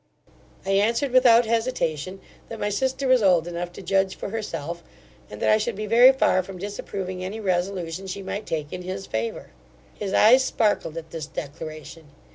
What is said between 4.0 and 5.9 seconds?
for herself; and that I should be